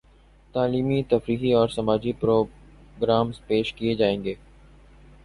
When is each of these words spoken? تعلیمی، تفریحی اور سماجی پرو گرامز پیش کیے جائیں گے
تعلیمی، 0.55 1.01
تفریحی 1.09 1.51
اور 1.53 1.67
سماجی 1.67 2.11
پرو 2.13 2.43
گرامز 2.99 3.39
پیش 3.47 3.73
کیے 3.73 3.93
جائیں 3.95 4.23
گے 4.23 4.33